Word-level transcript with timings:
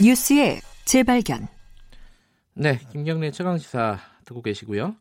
뉴스의 0.00 0.60
재발견. 0.84 1.48
네, 2.54 2.78
김경래 2.92 3.30
최강 3.30 3.58
시사 3.58 3.98
듣고 4.24 4.42
계시고요. 4.42 4.94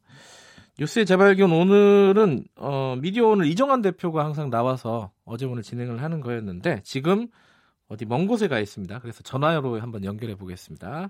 뉴스의 0.80 1.06
재발견 1.06 1.52
오늘은 1.52 2.46
어, 2.56 2.96
미디어 3.00 3.28
오늘 3.28 3.48
이정환 3.48 3.82
대표가 3.82 4.26
항상 4.26 4.50
나와서 4.50 5.12
어제 5.26 5.46
오늘 5.46 5.64
진행을 5.64 6.02
하는 6.02 6.22
거였는데 6.22 6.82
지금 6.84 7.28
어디 7.88 8.06
먼 8.06 8.28
곳에 8.28 8.48
가 8.48 8.60
있습니다. 8.60 9.00
그래서 9.00 9.24
전화로 9.24 9.80
한번 9.80 10.04
연결해 10.04 10.36
보겠습니다. 10.36 11.10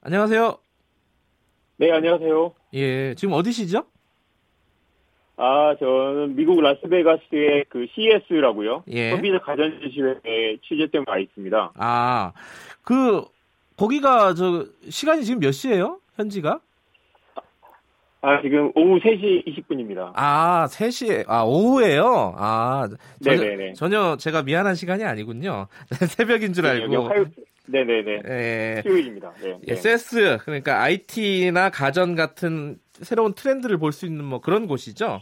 안녕하세요. 0.00 0.58
네, 1.78 1.92
안녕하세요. 1.92 2.54
예, 2.74 3.14
지금 3.14 3.34
어디시죠? 3.34 3.86
아, 5.38 5.76
저는 5.78 6.34
미국 6.34 6.60
라스베가스의 6.62 7.66
그 7.68 7.86
CES라고요. 7.94 8.84
예. 8.88 9.10
서비스 9.10 9.38
가전시회에 9.42 10.56
취재 10.66 10.86
때문에 10.90 11.04
와 11.10 11.18
있습니다. 11.18 11.72
아, 11.76 12.32
그 12.82 13.22
거기가 13.76 14.34
저 14.34 14.64
시간이 14.88 15.24
지금 15.24 15.40
몇 15.40 15.52
시예요? 15.52 16.00
현지가? 16.16 16.60
아, 18.22 18.40
지금 18.42 18.72
오후 18.74 18.98
3시 18.98 19.46
20분입니다. 19.46 20.12
아, 20.14 20.66
3시에 20.70 21.24
아, 21.28 21.42
오후에요. 21.44 22.34
아, 22.36 22.88
전혀, 23.22 23.40
네네네. 23.42 23.72
전혀 23.74 24.16
제가 24.16 24.42
미안한 24.42 24.74
시간이 24.74 25.04
아니군요. 25.04 25.66
새벽인 26.16 26.54
줄 26.54 26.64
여기 26.64 26.80
알고. 26.80 27.08
화요, 27.08 27.26
네네네. 27.66 28.22
예. 28.26 28.82
수요일입니다. 28.82 29.32
네. 29.42 29.58
예, 29.68 29.74
네. 29.74 29.76
세스 29.76 30.38
그러니까 30.42 30.82
IT나 30.82 31.68
가전 31.70 32.14
같은 32.16 32.78
새로운 33.02 33.34
트렌드를 33.34 33.78
볼 33.78 33.92
수 33.92 34.06
있는 34.06 34.24
뭐 34.24 34.40
그런 34.40 34.66
곳이죠. 34.66 35.20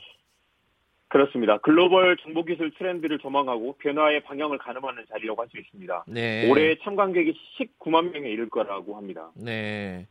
그렇습니다. 1.09 1.59
글로벌 1.59 2.17
정보기술 2.17 2.73
트렌드를 2.77 3.19
조망하고 3.19 3.77
변화의 3.79 4.25
방향을 4.25 4.59
가늠하는 4.59 5.05
자리라고 5.09 5.43
할 5.43 5.49
수 5.49 5.59
있습니다. 5.59 6.05
네. 6.09 6.51
올해 6.51 6.77
참관객이 6.83 7.35
19만 7.59 8.11
명에 8.11 8.29
이를 8.31 8.49
거라고 8.49 8.97
합니다. 8.97 9.31
네. 9.37 10.09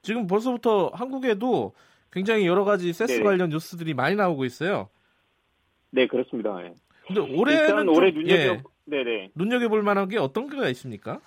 지금 0.00 0.26
벌써부터 0.26 0.92
한국에도 0.94 1.74
굉장히 2.10 2.46
여러 2.46 2.64
가지 2.64 2.92
세스 2.92 3.14
네네. 3.14 3.24
관련 3.24 3.50
뉴스들이 3.50 3.92
많이 3.92 4.16
나오고 4.16 4.44
있어요. 4.46 4.88
네, 5.90 6.06
그렇습니다. 6.06 6.58
예. 6.64 6.72
근데 7.06 7.20
올해는 7.20 7.88
올해 7.88 8.08
예, 8.08 8.12
눈여겨, 8.12 8.62
네네. 8.86 9.30
눈여겨볼 9.34 9.82
만한 9.82 10.08
게 10.08 10.16
어떤 10.18 10.48
게가 10.48 10.68
있습니까? 10.70 11.20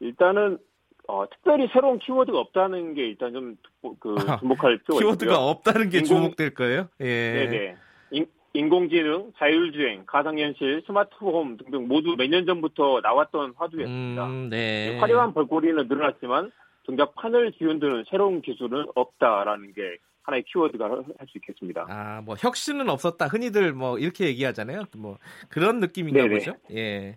일단은 0.00 0.58
어, 1.08 1.28
특별히 1.28 1.68
새로운 1.72 1.98
키워드가 1.98 2.38
없다는 2.38 2.94
게 2.94 3.06
일단 3.08 3.32
좀그 3.32 4.14
아, 4.28 4.38
주목할 4.38 4.78
필요가 4.78 4.98
키워드가 5.00 5.32
있고요. 5.32 5.46
없다는 5.48 5.90
게 5.90 5.98
인공- 5.98 6.04
주목될 6.06 6.54
거예요. 6.54 6.88
예. 7.00 7.04
네네. 7.50 7.76
인, 8.12 8.26
인공지능, 8.54 9.32
자율주행, 9.38 10.04
가상현실, 10.06 10.82
스마트홈 10.86 11.56
등등 11.56 11.88
모두 11.88 12.14
몇 12.16 12.28
년 12.28 12.46
전부터 12.46 13.00
나왔던 13.02 13.54
화두였습니다. 13.56 14.26
음, 14.26 14.48
네. 14.50 14.98
화려한 15.00 15.34
볼거리는 15.34 15.88
늘어났지만 15.88 16.52
정작 16.86 17.14
판을 17.16 17.52
뒤흔드는 17.58 18.04
새로운 18.10 18.40
기술은 18.42 18.86
없다라는 18.94 19.72
게 19.74 19.96
하나의 20.24 20.44
키워드라 20.44 20.84
할 21.18 21.26
수 21.28 21.38
있겠습니다. 21.38 21.86
아, 21.88 22.20
뭐 22.24 22.36
혁신은 22.38 22.88
없었다. 22.88 23.26
흔히들 23.26 23.72
뭐 23.72 23.98
이렇게 23.98 24.26
얘기하잖아요. 24.26 24.84
뭐 24.96 25.18
그런 25.48 25.80
느낌인가 25.80 26.22
네네. 26.22 26.34
보죠. 26.38 26.52
예. 26.72 27.16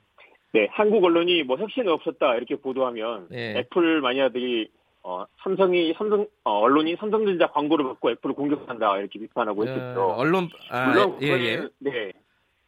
네, 0.55 0.69
한국 0.71 1.03
언론이 1.03 1.43
뭐 1.43 1.57
혁신이 1.57 1.85
없었다 1.89 2.37
이렇게 2.37 2.55
보도하면 2.55 3.27
네. 3.29 3.57
애플 3.57 3.99
마니아들이 3.99 4.69
어, 5.03 5.25
삼성이 5.43 5.93
삼성 5.97 6.25
어, 6.45 6.59
언론이 6.59 6.95
삼성전자 6.95 7.47
광고를 7.47 7.83
받고 7.83 8.11
애플을 8.11 8.33
공격한다 8.35 8.99
이렇게 8.99 9.19
비판하고 9.19 9.67
했었죠. 9.67 10.01
어, 10.01 10.13
언론 10.15 10.47
아, 10.69 10.87
물론 10.87 11.17
예, 11.21 11.27
예. 11.27 11.67
네. 11.79 12.13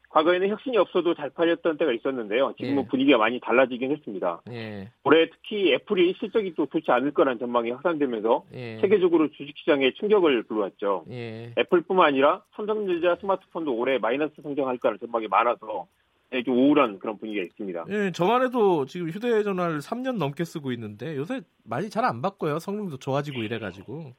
과거에는 0.09 0.49
혁신이 0.49 0.75
없어도 0.77 1.15
잘 1.15 1.29
팔렸던 1.29 1.77
때가 1.77 1.93
있었는데요. 1.93 2.55
지금은 2.57 2.83
예. 2.83 2.87
분위기가 2.87 3.17
많이 3.17 3.39
달라지긴 3.39 3.91
했습니다. 3.91 4.41
예. 4.51 4.89
올해 5.05 5.29
특히 5.29 5.71
애플이 5.73 6.13
실적이 6.19 6.55
또 6.55 6.65
좋지 6.65 6.91
않을 6.91 7.13
거라는 7.13 7.39
전망이 7.39 7.71
확산되면서 7.71 8.43
예. 8.53 8.79
세계적으로 8.79 9.29
주식시장에 9.31 9.93
충격을 9.93 10.43
불러왔죠. 10.43 11.05
예. 11.09 11.53
애플뿐만 11.57 12.07
아니라 12.07 12.41
삼성전자 12.53 13.15
스마트폰도 13.21 13.73
올해 13.73 13.97
마이너스 13.97 14.33
성장할 14.41 14.77
거라는 14.77 14.99
전망이 14.99 15.27
많아서 15.27 15.87
네, 15.87 16.06
좀 16.45 16.57
우울한 16.57 16.99
그런 16.99 17.17
분위기가 17.17 17.43
있습니다. 17.45 17.85
예, 17.89 18.11
저만 18.11 18.43
해도 18.43 18.85
지금 18.85 19.09
휴대전화를 19.09 19.79
3년 19.79 20.17
넘게 20.17 20.43
쓰고 20.43 20.71
있는데 20.73 21.15
요새 21.15 21.41
많이 21.63 21.89
잘 21.89 22.03
안 22.05 22.21
바꿔요. 22.21 22.59
성능도 22.59 22.97
좋아지고 22.97 23.43
이래가지고. 23.43 24.13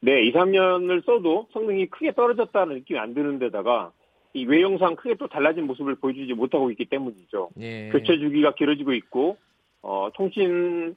네, 0.00 0.22
2, 0.24 0.32
3년을 0.32 1.04
써도 1.06 1.48
성능이 1.52 1.86
크게 1.86 2.12
떨어졌다는 2.12 2.74
느낌이 2.76 2.98
안 2.98 3.14
드는 3.14 3.38
데다가 3.38 3.92
이 4.34 4.44
외형상 4.44 4.96
크게 4.96 5.14
또 5.14 5.28
달라진 5.28 5.66
모습을 5.66 5.94
보여주지 5.94 6.34
못하고 6.34 6.70
있기 6.72 6.86
때문이죠. 6.86 7.50
예. 7.60 7.88
교체 7.90 8.18
주기가 8.18 8.52
길어지고 8.54 8.92
있고 8.94 9.38
어, 9.82 10.10
통신 10.14 10.94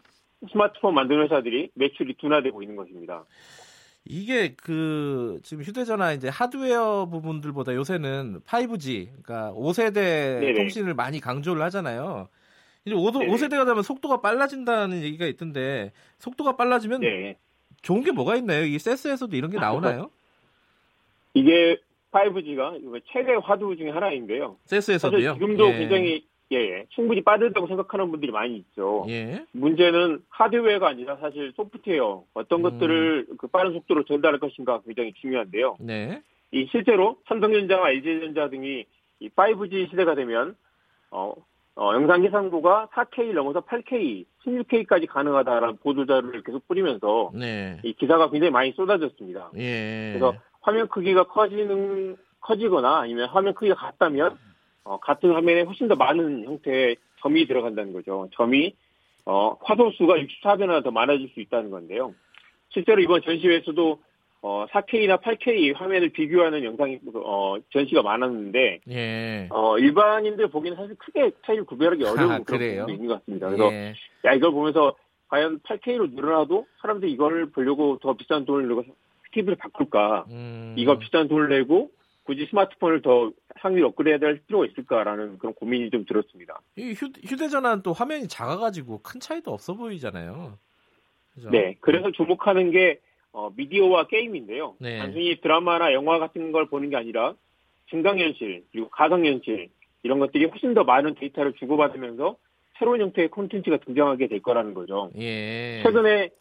스마트폰 0.51 0.93
만드는 0.95 1.23
회사들이 1.23 1.69
매출이 1.75 2.15
둔화되고 2.15 2.61
있는 2.61 2.75
것입니다. 2.75 3.23
이게 4.09 4.55
그 4.55 5.39
지금 5.43 5.63
휴대전화 5.63 6.13
이제 6.13 6.29
하드웨어 6.29 7.07
부분들보다 7.11 7.73
요새는 7.75 8.41
5G, 8.45 9.07
그러니까 9.23 9.53
5세대 9.53 9.93
네네. 9.93 10.53
통신을 10.53 10.93
많이 10.93 11.19
강조를 11.19 11.61
하잖아요. 11.63 12.29
이제 12.85 12.95
5, 12.95 13.11
네네. 13.11 13.27
5세대가 13.27 13.65
되면 13.65 13.83
속도가 13.83 14.21
빨라진다는 14.21 15.01
얘기가 15.03 15.25
있던데 15.27 15.91
속도가 16.19 16.55
빨라지면 16.55 17.01
네. 17.01 17.37
좋은 17.81 18.03
게 18.03 18.11
뭐가 18.11 18.35
있나요? 18.35 18.65
이 18.65 18.79
세스에서도 18.79 19.35
이런 19.35 19.51
게 19.51 19.59
나오나요? 19.59 20.09
이게 21.33 21.77
5G가 22.11 23.01
최대 23.11 23.33
화두 23.43 23.75
중에 23.75 23.89
하나인데요. 23.89 24.57
세스에서도요? 24.65 25.33
지금도 25.33 25.69
예. 25.69 25.79
굉장히 25.79 26.25
예, 26.51 26.57
예, 26.57 26.85
충분히 26.89 27.21
빠르다고 27.21 27.67
생각하는 27.67 28.09
분들이 28.09 28.31
많이 28.31 28.55
있죠. 28.57 29.05
예. 29.09 29.45
문제는 29.51 30.23
하드웨어가 30.29 30.87
아니라 30.87 31.17
사실 31.17 31.51
소프트웨어 31.55 32.23
어떤 32.33 32.59
음. 32.59 32.63
것들을 32.63 33.27
그 33.37 33.47
빠른 33.47 33.73
속도로 33.73 34.05
전달할 34.05 34.39
것인가 34.39 34.81
굉장히 34.85 35.13
중요한데요. 35.13 35.77
네. 35.79 36.21
이 36.51 36.67
실제로 36.71 37.17
삼성전자와 37.27 37.91
LG전자 37.91 38.49
등이 38.49 38.85
이 39.19 39.29
5G 39.29 39.89
시대가 39.89 40.15
되면 40.15 40.55
어, 41.11 41.33
어, 41.75 41.93
영상 41.93 42.21
계산고가 42.21 42.89
4K 42.93 43.33
넘어서 43.33 43.61
8K, 43.61 44.25
16K까지 44.45 45.07
가능하다라는 45.07 45.77
보도 45.77 46.05
자료를 46.05 46.43
계속 46.43 46.65
뿌리면서 46.67 47.31
네. 47.33 47.79
이 47.83 47.93
기사가 47.93 48.29
굉장히 48.29 48.51
많이 48.51 48.71
쏟아졌습니다. 48.71 49.51
예. 49.57 50.13
그래서 50.13 50.33
화면 50.61 50.87
크기가 50.87 51.25
커지는 51.25 52.15
커지거나 52.39 52.99
아니면 52.99 53.27
화면 53.29 53.53
크기가 53.53 53.75
같다면 53.75 54.37
어, 54.87 54.97
같은 54.99 55.31
화면에 55.33 55.63
훨씬 55.63 55.89
더 55.89 55.95
많은 55.95 56.45
형태의 56.45 56.95
점이 57.21 57.45
들어간다는 57.45 57.91
거죠. 57.91 58.29
점이 58.33 58.73
어, 59.25 59.57
화소수가 59.61 60.15
64배나 60.15 60.83
더 60.83 60.91
많아질 60.91 61.29
수 61.33 61.41
있다는 61.41 61.69
건데요. 61.69 62.15
실제로 62.69 63.01
이번 63.01 63.21
전시회에서도 63.21 63.99
어, 64.41 64.65
4K나 64.69 65.21
8K 65.21 65.75
화면을 65.75 66.09
비교하는 66.09 66.63
영상이 66.63 66.99
어, 67.15 67.57
전시가 67.73 68.01
많았는데 68.01 68.79
예. 68.89 69.47
어, 69.49 69.77
일반인들 69.77 70.47
보기에는 70.47 70.77
사실 70.77 70.95
크게 70.95 71.31
차이를 71.45 71.65
구별하기 71.65 72.05
어려운 72.05 72.31
아, 72.31 72.39
그런? 72.39 72.59
부분도 72.59 72.91
있는 72.93 73.07
것 73.07 73.19
같습니다. 73.19 73.47
그래서 73.47 73.73
예. 73.73 73.93
야 74.25 74.33
이걸 74.33 74.51
보면서 74.51 74.95
과연 75.27 75.59
8K로 75.59 76.13
늘어나도 76.13 76.65
사람들이 76.81 77.11
이걸 77.11 77.47
보려고 77.47 77.99
더 78.01 78.13
비싼 78.13 78.45
돈을 78.45 78.69
내고 78.69 78.85
TV를 79.33 79.57
바꿀까? 79.57 80.25
음. 80.29 80.75
이거 80.77 80.97
비싼 80.97 81.27
돈을 81.27 81.49
내고 81.49 81.91
굳이 82.27 82.45
스마트폰을 82.49 83.01
더 83.01 83.31
상위 83.61 83.81
업그레이드 83.81 84.23
할 84.25 84.41
필요가 84.45 84.65
있을까라는 84.65 85.37
그런 85.37 85.53
고민이 85.53 85.89
좀 85.89 86.05
들었습니다. 86.05 86.59
이 86.75 86.91
휴, 86.91 87.07
휴대 87.25 87.47
전화는 87.47 87.83
또 87.83 87.93
화면이 87.93 88.27
작아가지고 88.27 89.01
큰 89.01 89.21
차이도 89.21 89.51
없어 89.51 89.73
보이잖아요. 89.73 90.57
그죠? 91.33 91.49
네, 91.49 91.77
그래서 91.79 92.11
주목하는 92.11 92.71
게 92.71 92.99
어, 93.31 93.49
미디어와 93.55 94.07
게임인데요. 94.07 94.75
네. 94.79 94.97
단순히 94.97 95.39
드라마나 95.39 95.93
영화 95.93 96.19
같은 96.19 96.51
걸 96.51 96.67
보는 96.67 96.89
게 96.89 96.97
아니라 96.97 97.33
증강현실 97.89 98.65
그리고 98.73 98.89
가상현실 98.89 99.69
이런 100.03 100.19
것들이 100.19 100.45
훨씬 100.45 100.73
더 100.73 100.83
많은 100.83 101.15
데이터를 101.15 101.53
주고받으면서 101.53 102.35
새로운 102.77 102.99
형태의 102.99 103.29
콘텐츠가 103.29 103.77
등장하게 103.77 104.27
될 104.27 104.41
거라는 104.41 104.73
거죠. 104.73 105.11
예. 105.17 105.81
최근에 105.83 106.31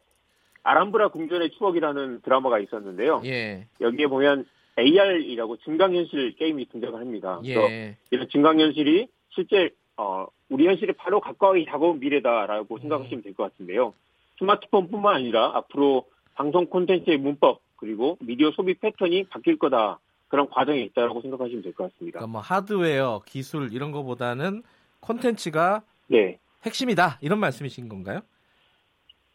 아람브라 0.65 1.09
궁전의 1.09 1.51
추억이라는 1.51 2.23
드라마가 2.23 2.59
있었는데요. 2.59 3.23
예. 3.25 3.69
여기에 3.81 4.09
보면 4.09 4.47
AR이라고 4.79 5.57
증강현실 5.59 6.37
게임이 6.37 6.67
등장을 6.69 6.99
합니다. 7.01 7.39
그래서 7.43 7.71
예. 7.71 7.97
이런 8.11 8.29
증강현실이 8.29 9.09
실제 9.31 9.71
어, 9.97 10.27
우리 10.51 10.67
현실에 10.67 10.93
바로 10.93 11.21
가까이 11.21 11.65
다가온 11.65 11.99
미래다라고 12.01 12.79
생각하시면 12.79 13.23
될 13.23 13.35
것 13.35 13.45
같은데요. 13.45 13.95
스마트폰뿐만 14.39 15.15
아니라 15.17 15.53
앞으로 15.55 16.05
방송 16.35 16.67
콘텐츠의 16.67 17.17
문법 17.17 17.61
그리고 17.77 18.19
미디어 18.21 18.51
소비 18.51 18.75
패턴이 18.75 19.25
바뀔 19.25 19.59
거다 19.59 19.99
그런 20.29 20.49
과정이 20.51 20.83
있다라고 20.85 21.23
생각하시면 21.23 21.63
될 21.63 21.73
것 21.73 21.85
같습니다. 21.93 22.19
그러니까 22.19 22.31
뭐 22.31 22.41
하드웨어, 22.43 23.23
기술 23.27 23.73
이런 23.73 23.93
거보다는 23.93 24.63
콘텐츠가 25.01 25.83
네, 26.09 26.39
핵심이다 26.67 27.19
이런 27.23 27.39
말씀이신 27.41 27.89
건가요? 27.89 28.21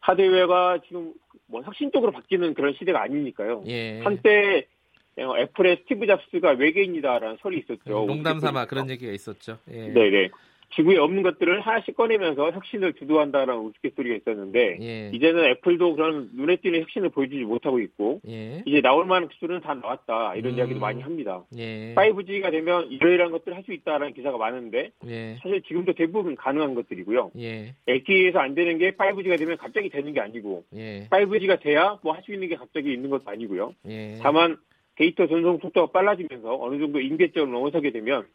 하드웨어가 0.01 0.79
지금 0.88 1.13
뭐 1.47 1.61
혁신적으로 1.63 2.11
바뀌는 2.11 2.53
그런 2.53 2.73
시대가 2.77 3.01
아니니까요. 3.03 3.63
예. 3.67 4.01
한때 4.01 4.59
어, 4.59 4.81
애플의 5.18 5.78
스티브 5.84 6.08
잡스가 6.08 6.52
외계인이다라는 6.52 7.38
설이 7.42 7.60
있었죠. 7.60 8.06
농담 8.06 8.40
삼아 8.40 8.66
그런 8.66 8.90
얘기가 8.90 9.12
있었죠. 9.12 9.58
예. 9.72 9.88
네네. 9.94 10.30
지구에 10.74 10.98
없는 11.00 11.22
것들을 11.22 11.60
하나씩 11.60 11.98
꺼내면서 11.98 12.50
혁신을 12.52 12.94
주도한다라는 12.94 13.62
우스갯소리가 13.62 14.16
있었는데 14.16 14.78
예. 14.80 15.12
이제는 15.13 15.44
애플도 15.44 15.96
그런 15.96 16.30
눈에 16.34 16.56
띄는 16.56 16.80
혁신을 16.84 17.10
보여주지 17.10 17.44
못하고 17.44 17.81
있고 17.81 18.22
예. 18.30 18.63
이제 18.66 18.80
나올 18.80 19.06
만한 19.06 19.28
기술은 19.28 19.60
다 19.60 19.74
나왔다 19.74 20.36
이런 20.36 20.54
음. 20.54 20.58
이야기도 20.58 20.80
많이 20.80 21.02
합니다. 21.02 21.44
예. 21.58 21.94
5G가 21.96 22.52
되면 22.52 22.90
이러이러한 22.90 23.34
것들을 23.34 23.54
할 23.58 23.66
수 23.66 23.74
있다라는 23.74 24.13
기사가 24.13 24.38
많은데 24.38 24.92
예. 25.08 25.38
사실 25.44 25.62
지금도 25.62 25.92
대부분 25.92 26.38
가능한 26.38 26.74
것들이고요. 26.75 27.31
LTE에서 27.88 28.40
안 28.40 28.56
되는 28.56 28.78
게 28.78 28.92
5G가 28.92 29.38
되면 29.38 29.58
갑자기 29.58 29.90
되는 29.90 30.13
게 30.13 30.22
아니고 30.22 30.63
5G가 30.74 31.52
예. 31.52 31.60
돼야 31.60 32.00
뭐 32.02 32.13
할 32.13 32.24
수 32.24 32.31
있는 32.34 32.48
게 32.48 32.56
갑자기 32.56 32.94
있는 32.94 33.10
것도 33.10 33.24
아니고요. 33.25 33.74
예. 33.90 34.16
다만 34.24 34.56
데이터 35.01 35.25
전송 35.25 35.57
속도가 35.63 35.92
빨라지면서 35.92 36.59
어느 36.62 36.80
정도 36.80 37.00
임계점을 37.00 37.51
넘어서게 37.51 37.92
되면 37.92 38.27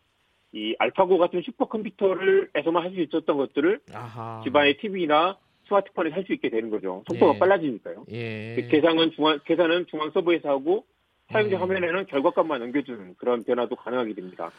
이 0.52 0.74
알파고 0.80 1.16
같은 1.18 1.40
슈퍼컴퓨터를에서만 1.42 2.82
할 2.82 2.92
수 2.92 3.00
있었던 3.00 3.36
것들을 3.36 3.80
아하. 3.94 4.40
집안의 4.44 4.78
TV나 4.78 5.38
스마트폰에 5.68 6.10
살수 6.10 6.32
있게 6.32 6.48
되는 6.50 6.70
거죠. 6.70 7.04
속도가 7.08 7.34
예. 7.34 7.38
빨라지니까요. 7.38 8.06
예. 8.10 8.56
그 8.56 8.68
계산은 8.68 9.12
중앙 9.12 9.38
계산은 9.44 9.86
중앙 9.86 10.10
서버에서 10.10 10.48
하고 10.48 10.84
사용자 11.30 11.56
음. 11.56 11.62
화면에는 11.62 12.06
결과값만 12.06 12.58
넘겨주는 12.60 13.14
그런 13.16 13.44
변화도 13.44 13.76
가능하게 13.76 14.14
됩니다. 14.14 14.50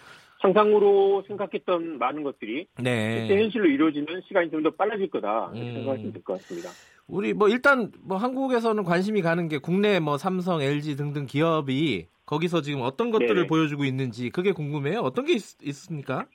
상상으로 0.41 1.23
생각했던 1.27 1.97
많은 1.97 2.23
것들이 2.23 2.67
네. 2.79 3.19
실제 3.27 3.41
현실로 3.43 3.65
이루어지는 3.67 4.21
시간이 4.27 4.51
좀 4.51 4.63
더 4.63 4.71
빨라질 4.71 5.09
거다 5.09 5.51
이렇게 5.53 5.69
음. 5.69 5.73
생각하시면 5.75 6.13
될 6.13 6.23
것 6.23 6.33
같습니다. 6.33 6.69
우리 7.07 7.33
뭐 7.33 7.47
일단 7.47 7.91
뭐 8.01 8.17
한국에서는 8.17 8.83
관심이 8.83 9.21
가는 9.21 9.47
게 9.47 9.57
국내 9.59 9.99
뭐 9.99 10.17
삼성, 10.17 10.61
LG 10.61 10.95
등등 10.97 11.25
기업이 11.25 12.07
거기서 12.25 12.61
지금 12.61 12.81
어떤 12.81 13.11
것들을 13.11 13.43
네 13.43 13.47
보여주고 13.47 13.85
있는지 13.85 14.29
그게 14.29 14.51
궁금해요. 14.51 14.99
어떤 14.99 15.25
게 15.25 15.33
있, 15.33 15.39
습니까 15.39 16.25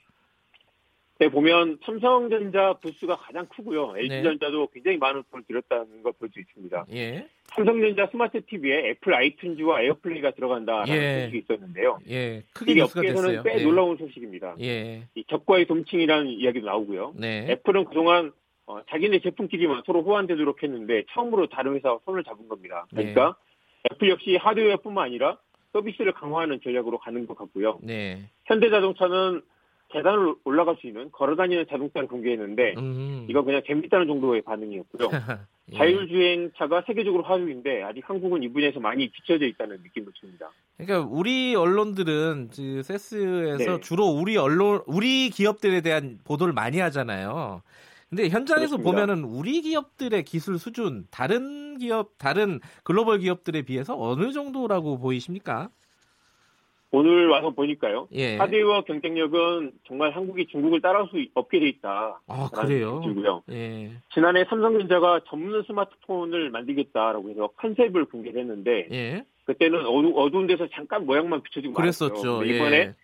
네, 1.19 1.29
보면 1.29 1.77
삼성전자 1.85 2.73
부스가 2.81 3.15
가장 3.17 3.45
크고요. 3.47 3.93
LG전자도 3.97 4.59
네. 4.61 4.67
굉장히 4.73 4.97
많은 4.97 5.23
돈을 5.31 5.45
들였다는 5.47 6.01
걸 6.03 6.13
볼 6.13 6.29
수 6.33 6.39
있습니다. 6.39 6.85
예. 6.93 7.27
삼성전자 7.55 8.07
스마트 8.07 8.43
TV에 8.45 8.89
애플 8.89 9.13
아이튠즈와 9.13 9.83
에어플레이가 9.83 10.31
들어간다라는 10.31 10.93
예. 10.95 11.25
소식이 11.25 11.37
있었는데요. 11.43 11.99
예. 12.09 12.43
크게 12.53 12.71
이게 12.71 12.81
업계에서는 12.81 13.43
꽤 13.43 13.59
예. 13.59 13.63
놀라운 13.63 13.95
소식입니다. 13.97 14.55
예. 14.61 15.07
이 15.15 15.23
적과의 15.29 15.65
동침이라는 15.65 16.27
이야기도 16.27 16.65
나오고요. 16.65 17.13
네. 17.17 17.45
애플은 17.51 17.85
그동안 17.85 18.31
어, 18.65 18.79
자기네 18.89 19.19
제품끼리만 19.19 19.83
서로 19.85 20.01
호환되도록 20.01 20.63
했는데 20.63 21.03
처음으로 21.11 21.47
다른 21.47 21.75
회사와 21.75 21.99
손을 22.05 22.23
잡은 22.23 22.47
겁니다. 22.47 22.87
그러니까 22.89 23.35
네. 23.83 23.89
애플 23.93 24.09
역시 24.09 24.35
하드웨어뿐만 24.37 25.05
아니라 25.05 25.37
서비스를 25.73 26.13
강화하는 26.13 26.59
전략으로 26.63 26.97
가는 26.97 27.27
것 27.27 27.37
같고요. 27.37 27.79
네. 27.83 28.29
현대자동차는 28.45 29.41
계단을 29.93 30.35
올라갈 30.43 30.75
수 30.81 30.87
있는 30.87 31.11
걸어다니는 31.11 31.67
자동차를 31.69 32.07
공개했는데 32.07 32.73
음. 32.77 33.27
이건 33.29 33.45
그냥 33.45 33.61
재밌다는 33.65 34.07
정도의 34.07 34.41
반응이었고요. 34.41 35.09
예. 35.71 35.77
자율주행차가 35.77 36.83
세계적으로 36.85 37.23
화두인데 37.23 37.83
아직 37.83 38.07
한국은 38.07 38.43
이 38.43 38.51
분야에서 38.51 38.79
많이 38.79 39.09
뒤쳐져 39.09 39.45
있다는 39.45 39.79
느낌을 39.83 40.11
줍니다. 40.13 40.49
그러니까 40.77 41.07
우리 41.09 41.55
언론들은 41.55 42.49
그 42.53 42.83
세스에서 42.83 43.71
네. 43.77 43.79
주로 43.79 44.07
우리 44.07 44.35
언론 44.35 44.81
우리 44.87 45.29
기업들에 45.29 45.81
대한 45.81 46.19
보도를 46.25 46.53
많이 46.53 46.79
하잖아요. 46.79 47.61
근데 48.09 48.29
현장에서 48.29 48.77
그렇습니다. 48.77 48.91
보면은 48.91 49.23
우리 49.23 49.61
기업들의 49.61 50.23
기술 50.23 50.59
수준 50.59 51.07
다른 51.09 51.77
기업 51.77 52.17
다른 52.17 52.59
글로벌 52.83 53.19
기업들에 53.19 53.61
비해서 53.61 53.95
어느 53.97 54.31
정도라고 54.33 54.99
보이십니까? 54.99 55.69
오늘 56.95 57.27
와서 57.27 57.49
보니까요. 57.49 58.07
예. 58.11 58.37
하드웨어 58.37 58.83
경쟁력은 58.83 59.71
정말 59.87 60.11
한국이 60.11 60.45
중국을 60.45 60.79
따라올 60.79 61.09
수 61.09 61.17
없게 61.33 61.59
돼 61.59 61.67
있다. 61.67 62.21
아, 62.27 62.49
그래요? 62.53 63.01
고요 63.01 63.41
예. 63.49 63.89
지난해 64.13 64.45
삼성전자가 64.47 65.21
전문 65.27 65.63
스마트폰을 65.63 66.51
만들겠다라고 66.51 67.31
해서 67.31 67.47
컨셉을 67.57 68.05
공개를 68.05 68.41
했는데 68.41 68.87
예. 68.91 69.25
그때는 69.45 69.87
어두, 69.87 70.13
어두 70.15 70.37
운 70.37 70.45
데서 70.45 70.67
잠깐 70.71 71.07
모양만 71.07 71.41
비춰지고 71.41 71.73
그랬었죠. 71.73 72.43
이번에 72.43 72.77
예. 72.77 72.95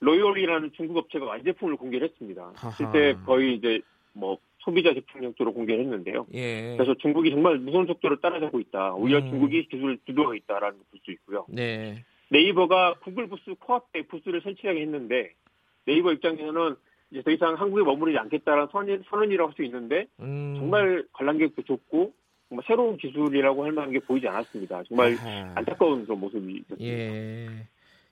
로이올이라는 0.00 0.72
중국 0.76 0.98
업체가 0.98 1.24
완제품을 1.24 1.76
공개를 1.76 2.08
했습니다. 2.08 2.52
실제 2.76 3.16
거의 3.24 3.54
이제 3.54 3.80
뭐 4.12 4.36
소비자 4.58 4.92
제품 4.92 5.24
용도로 5.24 5.54
공개를 5.54 5.82
했는데요. 5.84 6.26
예. 6.34 6.74
그래서 6.76 6.92
중국이 7.00 7.30
정말 7.30 7.56
무서운 7.56 7.86
속도를 7.86 8.20
따라가고 8.20 8.60
있다. 8.60 8.92
오히려 8.96 9.20
음. 9.20 9.30
중국이 9.30 9.66
기술을 9.68 9.98
주도하고 10.04 10.34
있다라는 10.34 10.76
걸 10.76 10.84
볼 10.90 11.00
수 11.04 11.10
있고요. 11.12 11.46
네. 11.48 12.04
네이버가 12.32 12.94
구글 13.04 13.28
부스 13.28 13.54
코앞에 13.60 14.06
부스를 14.06 14.40
설치하게 14.40 14.80
했는데 14.80 15.34
네이버 15.84 16.12
입장에서는 16.12 16.76
이제 17.10 17.22
더 17.22 17.30
이상 17.30 17.54
한국에 17.54 17.82
머무르지 17.82 18.16
않겠다라는 18.18 18.68
선언, 18.72 19.02
선언이라고 19.08 19.50
할 19.50 19.54
수 19.54 19.62
있는데 19.64 20.06
음. 20.20 20.54
정말 20.56 21.04
관람객도 21.12 21.62
좋고 21.62 22.12
정말 22.48 22.64
새로운 22.66 22.96
기술이라고 22.96 23.64
할 23.64 23.72
만한 23.72 23.92
게 23.92 23.98
보이지 23.98 24.26
않았습니다. 24.28 24.82
정말 24.88 25.14
아하. 25.20 25.52
안타까운 25.56 26.04
그런 26.04 26.20
모습이 26.20 26.54
있었습니다. 26.54 26.84
예. 26.84 27.68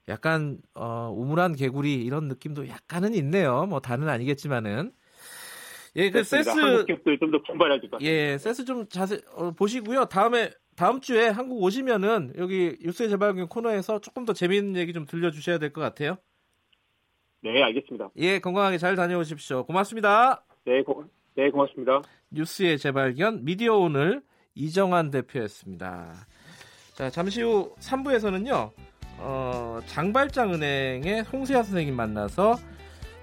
약간 0.08 0.58
어, 0.74 1.12
우물한 1.16 1.54
개구리 1.56 2.04
이런 2.04 2.28
느낌도 2.28 2.68
약간은 2.68 3.14
있네요. 3.14 3.64
뭐 3.66 3.80
다는 3.80 4.08
아니겠지만은 4.08 4.92
예, 5.96 6.10
그 6.10 6.22
세스 6.22 6.48
한국 6.50 6.86
기업들 6.86 7.18
좀더 7.18 7.42
분발해야 7.42 7.80
될것 7.80 8.00
같습니다. 8.00 8.12
예, 8.12 8.38
세스 8.38 8.64
좀 8.64 8.86
자세 8.88 9.20
어, 9.34 9.50
보시고요. 9.52 10.06
다음에 10.06 10.50
다음 10.80 11.02
주에 11.02 11.28
한국 11.28 11.62
오시면은 11.62 12.32
여기 12.38 12.74
뉴스의 12.82 13.10
재발견 13.10 13.48
코너에서 13.48 14.00
조금 14.00 14.24
더 14.24 14.32
재미있는 14.32 14.76
얘기 14.80 14.94
좀 14.94 15.04
들려주셔야 15.04 15.58
될 15.58 15.74
것 15.74 15.82
같아요. 15.82 16.16
네, 17.42 17.62
알겠습니다. 17.62 18.08
예, 18.16 18.38
건강하게 18.38 18.78
잘 18.78 18.96
다녀오십시오. 18.96 19.64
고맙습니다. 19.66 20.42
네, 20.64 20.82
고, 20.82 21.04
네, 21.34 21.50
고맙습니다. 21.50 22.00
뉴스의 22.30 22.78
재발견 22.78 23.44
미디어 23.44 23.76
오늘 23.76 24.22
이정환 24.54 25.10
대표였습니다. 25.10 26.26
자, 26.94 27.10
잠시 27.10 27.42
후 27.42 27.74
3부에서는요. 27.80 28.70
어, 29.18 29.80
장발장 29.84 30.54
은행의 30.54 31.24
홍세아 31.24 31.62
선생님 31.62 31.94
만나서 31.94 32.56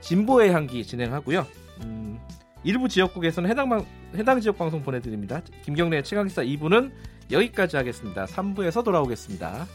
진보의 0.01 0.51
향기 0.51 0.83
진행하고요. 0.83 1.43
음, 1.85 2.19
일부 2.63 2.87
지역국에서는 2.89 3.49
해당, 3.49 3.69
방, 3.69 3.85
해당 4.15 4.39
지역 4.41 4.57
방송 4.57 4.83
보내드립니다. 4.83 5.41
김경래 5.63 6.01
최강기사 6.01 6.43
2부는 6.43 6.91
여기까지 7.31 7.77
하겠습니다. 7.77 8.25
3부에서 8.25 8.83
돌아오겠습니다. 8.83 9.65